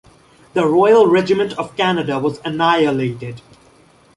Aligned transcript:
The 0.53 0.65
Royal 0.65 1.05
Regiment 1.05 1.53
of 1.59 1.75
Canada 1.77 2.17
was 2.17 2.39
annihilated. 2.43 3.43